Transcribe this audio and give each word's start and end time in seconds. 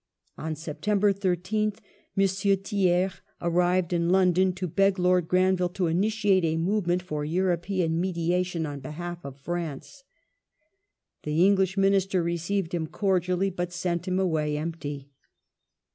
On 0.35 0.55
September 0.55 1.13
IBth 1.13 1.77
M. 2.17 2.57
Thiers 2.63 3.21
arrived 3.39 3.93
in 3.93 4.09
London 4.09 4.51
to 4.53 4.65
beg 4.67 4.97
Lord 4.97 5.27
Granville 5.27 5.69
to 5.69 5.85
initiate 5.85 6.43
a 6.43 6.57
movement 6.57 7.03
for 7.03 7.23
European 7.23 8.01
mediation 8.01 8.65
on 8.65 8.79
behalf 8.79 9.23
of 9.23 9.37
France. 9.39 10.03
The 11.21 11.45
English 11.45 11.77
Minister 11.77 12.23
received 12.23 12.73
him 12.73 12.87
cordially 12.87 13.51
but 13.51 13.71
sent 13.71 14.07
him 14.07 14.17
away 14.19 14.57
empty. 14.57 15.11